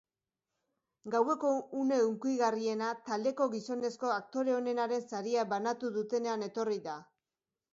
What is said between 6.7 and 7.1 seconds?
da.